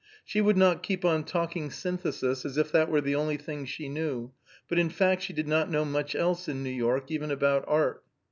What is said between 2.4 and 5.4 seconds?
as if that were the only thing she knew, but in fact she